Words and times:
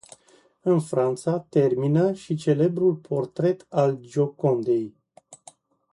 În 0.61 0.79
Franța 0.81 1.39
termină 1.39 2.13
și 2.13 2.35
celebrul 2.35 2.93
portret 2.95 3.65
al 3.69 3.97
Giocondei. 3.99 4.95